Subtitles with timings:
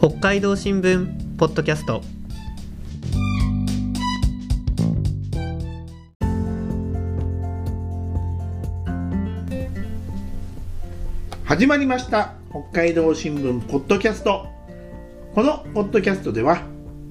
[0.00, 2.02] 北海道新聞ポッドキャスト。
[11.44, 12.34] 始まりました。
[12.50, 14.46] 北海道新聞ポッドキャスト。
[15.34, 16.62] このポッドキャストでは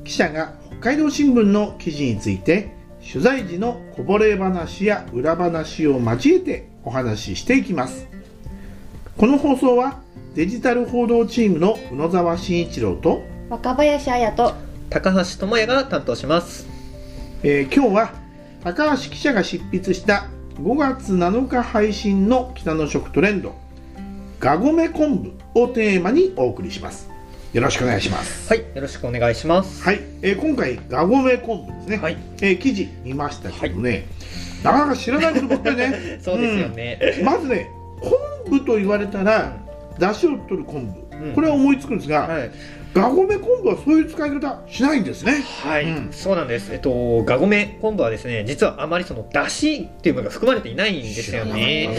[0.05, 2.73] 記者が北海道新聞の記事について
[3.05, 8.07] 取材時のこぼれ話や裏話を交えてお話ししていきます。
[9.17, 10.06] この放送は
[10.37, 14.53] デジタル報道チームの宇野沢慎一郎と、若林彩と
[14.87, 16.67] 高橋智也が担当します。
[17.41, 18.13] えー今日は
[18.63, 20.27] 高橋記者が執筆した
[20.61, 23.55] 5月7日配信の北の食トレンド
[24.39, 27.09] がごめ昆布をテーマにお送りします。
[27.51, 28.47] よろしくお願いします。
[28.47, 29.81] はいよろしくお願いします。
[29.83, 32.17] はい、えー今回がごめ昆布ですね、はい。
[32.43, 34.05] えー記事見ましたけどね、
[34.61, 36.19] なかなか知らないことばっかりね。
[36.21, 37.25] そうですよね、うん。
[37.25, 37.71] まずね
[38.47, 39.65] 昆布と言われたら
[39.99, 41.33] 出汁を取る昆布、うん。
[41.33, 42.51] これは思いつくんですが、はい、
[42.97, 45.43] がごめ昆布はそういう使い方しないんですね。
[45.63, 45.85] はい。
[45.85, 46.11] うん。
[46.11, 46.71] そうなんです。
[46.73, 51.95] えっとがごめ昆布はですね実はあまりその出汁っていうものが含まれていないんですよね。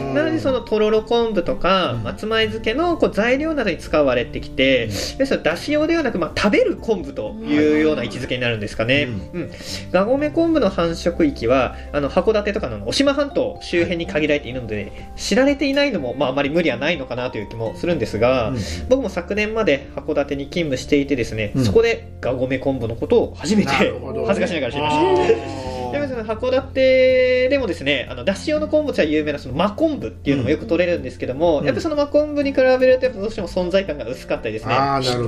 [0.00, 2.02] うんなのでそのとろろ昆布とかうん。
[2.02, 9.08] 松前漬けのこう材料などに使われてきて、ですからだし用ではなく、まあ、食べる昆布というような位置づけになるんですかね。
[9.32, 9.50] うん、
[9.92, 18.58] がごめ昆布の繁殖域はあの函館とかの渡島半島周辺に限られているので、知られていないのも、まあ、あまり無理はないのかなという気もするんですが、うん。
[18.88, 21.64] 僕も昨年まで函館に勤務していてですね、うん。
[21.64, 23.90] そこでがごめ昆布のことを初めて恥
[24.34, 25.68] ずかしながら知りました。
[25.68, 31.66] あ でもーその函館でもですねあのだし用の昆布茶有名なその真昆布っていうのもよく取れるんですけども、うん。
[31.66, 34.74] やっぱその真昆布に比べるとやっぱどうしても存在感が薄かったりですね。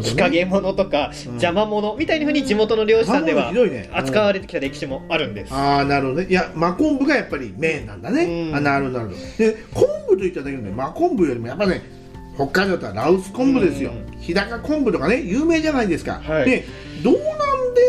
[0.02, 3.52] 日陰者とかうん邪魔者みたいなふうに地元の漁師さんでは
[3.92, 6.27] 扱われてきた歴史もあるんです、ああなるほどね。
[6.28, 8.56] いや真昆布がやっぱりメインなんだね、うん。
[8.56, 9.45] あなるほどなるほど。
[9.45, 11.99] で昆布といっただけで真昆布よりもやっぱね
[12.34, 14.19] 北海道だったらラウス昆布ですよ、うん。
[14.19, 16.45] 日高昆布とかね有名じゃないですか、はい。
[16.45, 16.64] で
[17.03, 17.23] 道南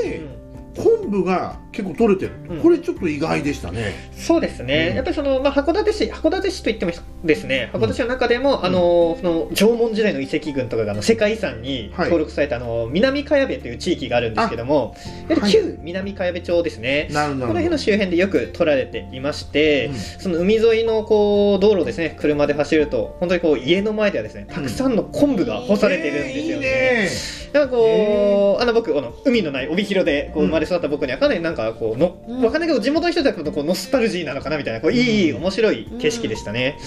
[0.03, 0.83] でうん。
[0.83, 2.61] 昆布が結構取れてる、うん。
[2.61, 4.95] これちょっと意外でしたね、そうですね、うん。
[4.95, 6.91] やっぱりその、まあ、函館市函館市といっても
[7.23, 12.05] ですね函館市の中でも、あのその縄文時代の遺跡群とかがあの世界遺産にはい。
[12.05, 14.95] 登録された、あの南茅部という地域があるんですけども
[15.27, 17.47] やはり旧南茅部町ですね、なるほど。
[17.47, 19.95] この辺の周辺でよく取られていまして、うん。
[19.95, 26.67] その海沿いのこう道路をですね車で走ると本当にこう家の前ではですねたくさんの昆布が干されてるんですよね。
[26.67, 27.03] えー。
[27.03, 30.47] いいねなんかこう、あの僕あの海のない帯広でこううん。
[30.47, 32.43] 生まれ育った僕にはかなりなんかこうの、うん。
[32.43, 36.77] わかんないけど地元の人たちとこうノスタルジーなのかなみたいなこういい面白い景色でしたね。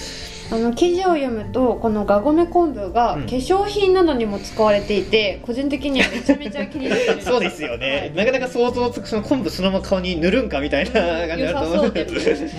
[0.51, 3.25] あの記事を読むとこのがごめ昆布がうん。
[3.25, 7.21] 化粧品などにも使われていて、個人的にはめちゃめちゃ気になってる。
[7.23, 10.91] そうですよね、なかなか想像つくその昆布そのまま顔に塗るんかみたいな
[11.27, 12.43] 感じ良さだと思そううです。
[12.43, 12.51] ね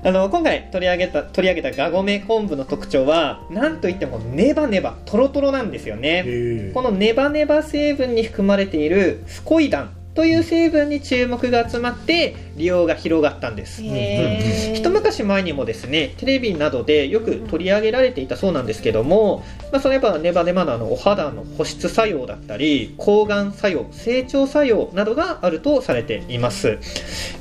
[0.04, 6.70] あの今回取り上げた取り上げたがごめ昆布の特徴はなんといってもネバネバトロトロなんですよね。
[6.72, 13.82] このネバネバ成分に含まれているフコイダンという成分に注目が集まって利用が広がったんです。
[13.82, 14.74] へー。
[14.74, 26.78] 一昔前にもですねテレビなどでよく取り上げられていたそうなんですけども、まあ、そのやっぱネバネバのあのお肌の保湿作用だったり抗がん作用成長作用などがあるとされています、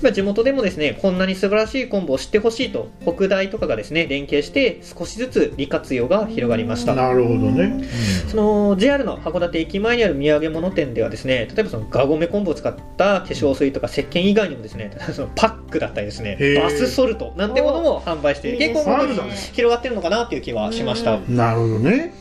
[0.02, 6.96] まあ、地元でもですねこんなに素晴らしい昆布を知ってほしいと北大とかがですね連携して少しずつ利活用が広がりました。
[6.96, 7.84] なるほどね、
[8.30, 18.84] その JR の函館駅前にある土産物店ではですね例えばそのがごめ昆布を使った化粧水とか石鹸以外にもですね そのパックだったりですねバスソルトなんてものも販売して結構
[19.54, 21.36] 広がってるのかなっていう気はしました、うん。
[21.36, 22.14] なるほどね。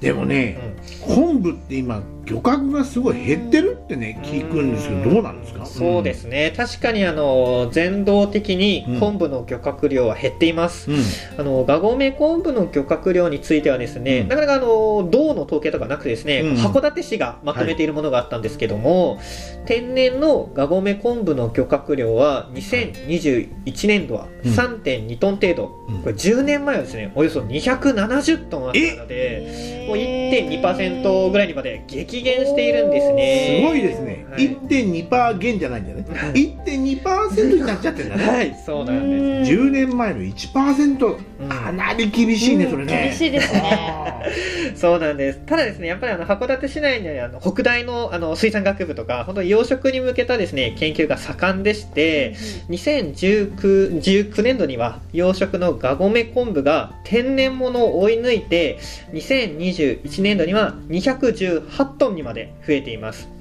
[0.00, 0.56] でもね、
[1.00, 5.64] 昆布って今漁獲がすごい減ってるってね聞くんですけどどうなんですか？
[5.66, 6.52] そうですね。
[6.56, 10.98] 確かにあの全道的に昆布の漁獲量は減っています、うん。
[11.38, 14.28] あのガゴメ昆布の漁獲量についてはですね、うん。
[14.28, 16.56] なかなかあの道の統計とかなくてですね、うん。
[16.56, 19.20] 函館市がまとめているものがあったんですけども、
[19.66, 24.52] 天然のガゴメ昆布の漁獲量は2021年度はうん。
[24.52, 26.02] 3.2トン程度、うん。
[26.02, 33.60] これ10年前はですねおよそ270トンあったのでもう1.2%ぐらいにまで激減しているんですね。
[33.62, 34.56] すごいですね、はい。
[34.56, 36.04] 1.2%減じゃないんだよね、
[36.34, 38.56] 1.2%になっちゃってるんだね、はい。
[38.64, 39.52] そうなんです。
[39.52, 41.48] 10年前の1%、うん。
[41.48, 43.04] かなり厳しいね、それね。
[43.04, 43.62] 厳しいですね。
[43.62, 44.22] あ
[44.78, 45.40] そうなんです。
[45.44, 52.34] ただですね、やっぱりあの函館市内にはあの北大のあの水産学部とか、本当に養殖に向けたですね研究が盛んでして、
[52.68, 58.78] 2019 19年度には養殖のガゴメ昆布が天然物を追い抜いて、
[59.12, 63.37] 2021年度には218トンにまで増えています。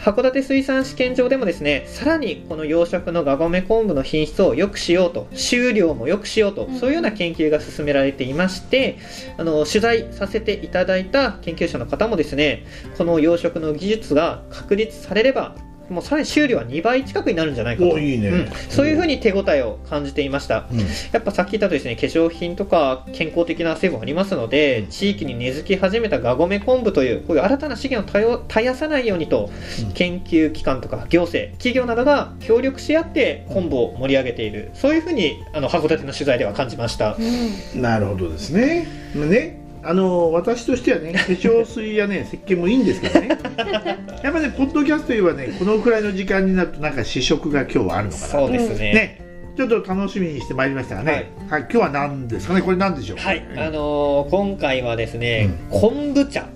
[0.00, 6.78] 函館水産試験場でもですねさらにこの養殖のガゴメ昆布の品質を良くしようと収量も良くしようと、うん。
[6.78, 8.98] そういうような研究が進められていまして
[9.36, 12.64] あの取材させていただいた研究者の方もですね
[12.96, 15.54] この養殖の技術が確立されれば
[15.90, 17.90] もうさらに収量は2倍近くになるんじゃないかと。
[17.90, 18.48] おいいね、うん。
[18.68, 20.66] そういうふうに手応えを感じていました。
[20.70, 20.78] うん。
[20.78, 20.84] や
[21.18, 24.86] っぱさっき言ったとですね化粧品とか健康的な成分ありますので、うん。
[24.88, 29.50] 地域に根付き始めたガゴメ昆布というこういう新たな資源を絶やさないようにと、
[29.84, 29.92] うん。
[29.92, 34.70] 研究機関とか行政企業などが協力し合って昆布を盛り上げている。
[34.74, 37.16] そういうふうにあの函館の取材では感じました。
[37.18, 38.86] うんなるほどですね。
[39.14, 43.28] ね、あの私としてはね、 化粧水やね、石鹸もいいんですけどね。
[44.22, 48.30] やっぱね、ポッドキャストといえばね、このくらいの時間になると、なんか試食が今日はあるのかなと。
[48.32, 48.92] そうですね。
[48.92, 49.20] ね、
[49.56, 51.30] ちょっと楽しみにしてまいりましたがね。
[51.48, 53.18] はい、今日は何ですかね、これ何でしょう？
[53.18, 56.46] はい、あのー今回はですね、う昆布茶。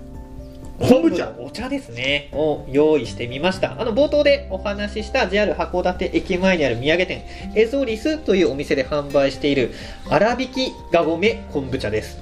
[0.77, 1.25] 昆布茶？
[1.37, 7.21] のお茶ですねを用意してみましたあの冒頭でお話しした JR 函館駅前にある土産店
[7.55, 9.71] エゾリスというお店で販売している
[10.03, 12.19] 粗挽きがごめ昆布茶です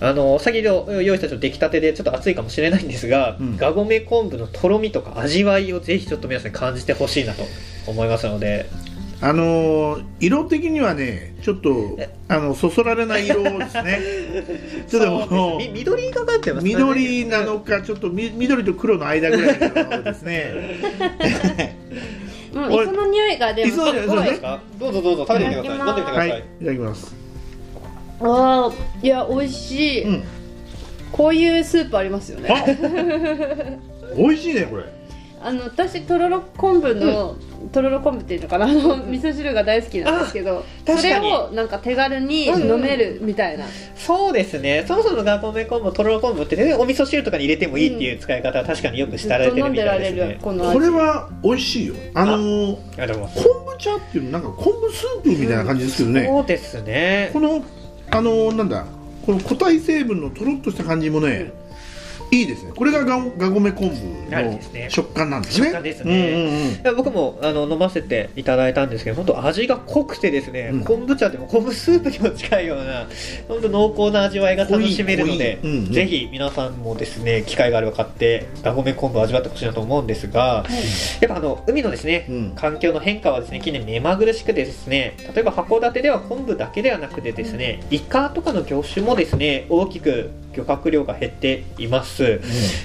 [0.00, 3.56] あの先ほど用意したちょっと出来たてでちょっと熱いかもしれないんですが、うん。
[3.56, 7.44] がごめ昆布のとろみとか味わいをぜひちょっと皆さんに感じてほしいなと
[7.86, 8.66] 思いますので。
[9.22, 12.08] あのー色的にはね、ちょっとえ？
[12.28, 14.00] あのそそられない色ですね。
[14.88, 16.70] ちょっと緑がかってますね。
[16.70, 20.54] 緑なのか、ちょっとみ緑と黒の間ぐらいの色ですね。
[22.54, 25.78] もう磯の匂いがでもすどうぞどうぞ食べてみてください。
[25.78, 27.14] 飲んでみてくだはい、さい、いただきます。
[28.20, 28.72] ああ
[29.02, 30.24] いや美味しい、うん、
[31.12, 32.48] こういうスープありますよね。
[32.50, 32.64] あ、
[34.16, 34.84] 美味しいねこれ。
[35.42, 37.34] あの私とろろ昆布の、
[37.72, 38.66] とろろ昆布っていうのかな。
[38.66, 43.64] あの味噌汁が大好きなんですけどそれをなんか手軽にうんうん飲めるみたいな、
[43.96, 44.84] そうですね。
[44.86, 50.38] そもそもガコメ昆布とろろ昆布って、ね、お味噌汁とかに入れてもいいっていう使い方は確かによくずしたられてるみたいですね。
[50.42, 50.74] この味。
[50.74, 51.94] これは美味しいよ。
[52.12, 53.30] あのー、あ昆
[53.66, 56.26] 布茶っていうのなんか昆布スープみたいな感じですけどね。
[56.26, 57.30] そうですね。
[57.32, 57.64] この
[58.12, 58.84] あのーなんだ
[59.24, 61.52] この個体成分のとろっとした感じもね、
[62.30, 62.72] いいですね。
[62.74, 64.86] これがががごめ昆布のはいですね。
[64.88, 65.66] 食感なんですね。
[65.66, 66.32] 食感ですね。
[66.84, 70.84] うんうん僕もあの飲ませていただいたんですけど本当味が濃くてですね、うん。
[70.84, 73.06] 昆布茶でも昆布スープにも近いような
[73.48, 75.92] 本当濃厚な味わいが楽しめるので、うんうん。
[75.92, 80.64] ぜひ皆さんもですね機会があれば買ってガゴメ昆布を味わってほしいなと思うんですが、
[81.20, 82.52] やっぱあの海のですね、うん。
[82.54, 92.40] 環境の変化はですね近年目まぐるしくてですね例えば函館では昆布だけではなくてですねイカとかの業種もですね大きく漁獲量が減っています、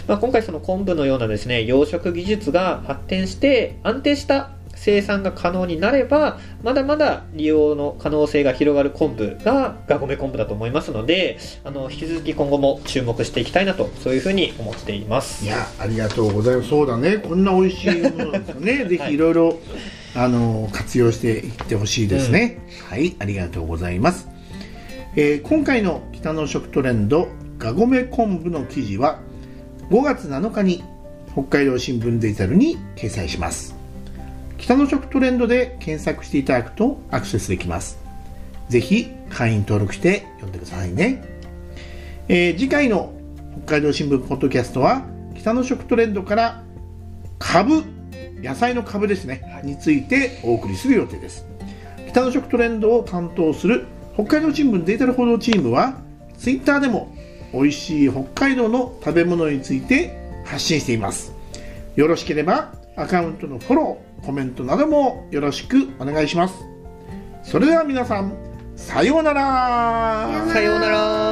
[0.08, 16.70] まあ、今回その昆布のようなですね養殖技術が発展して安定した生産が可能になればまだまだ利用の可能性が広がる昆布がガゴメ昆布だと思いますのであの引き続き今後も注目していきたいなとそういうふうに思っていますいやありがとうございます。
[16.70, 17.18] そうだね。
[17.18, 18.86] こんな美味しいものですよね。
[18.90, 19.60] ぜひいろいろ
[20.16, 22.60] あの活用していってほしいですね。
[22.90, 24.28] はい、ありがとうございます。
[25.16, 27.30] えー今回の北の食トレンド
[27.66, 29.20] がごめ昆布の記事は
[29.90, 30.84] 5月7日に
[31.34, 33.76] 北海道新聞デジタルに掲載します。
[34.58, 37.98] 北の食トレンドで検索していただくとアクセスできます。
[38.70, 41.24] ぜひ会員登録して読んでくださいね。
[42.28, 43.14] えー次回の
[43.64, 45.04] 北海道新聞ポッドキャストは
[45.36, 46.64] 北の食トレンドから
[47.40, 47.84] 株
[48.42, 51.48] 野菜の株ですね、についてお送りする予定です
[52.10, 55.98] 北の食トレンドを担当する北海道新聞デジタル報道チームは
[56.38, 57.15] ツイッターでも
[57.56, 61.34] 美味しい北海道の食べ物について発信しています。
[61.96, 66.56] よろしければアカウントのフォローコメントなどもよろしくお願いします。
[67.44, 68.36] それでは皆さん
[68.76, 70.46] さようなら。
[70.52, 71.25] さようなら。